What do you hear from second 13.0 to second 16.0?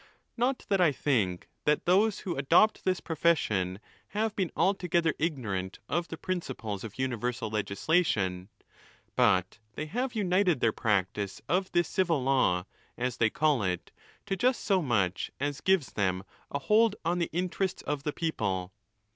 they call it, to just so much as | gives